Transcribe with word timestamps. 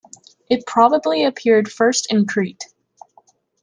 It 0.49 0.65
probably 0.65 1.23
appeared 1.25 1.71
first 1.71 2.11
in 2.11 2.25
Crete. 2.25 2.65